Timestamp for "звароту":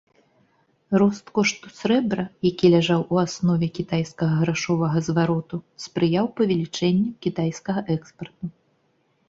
5.11-5.63